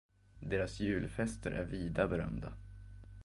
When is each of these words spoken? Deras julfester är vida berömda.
Deras 0.41 0.79
julfester 0.79 1.51
är 1.51 1.63
vida 1.63 2.07
berömda. 2.07 2.53